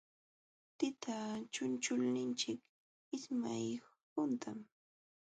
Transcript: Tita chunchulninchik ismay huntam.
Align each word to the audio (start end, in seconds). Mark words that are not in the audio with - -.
Tita 0.77 1.17
chunchulninchik 1.53 2.59
ismay 3.15 3.65
huntam. 4.13 4.59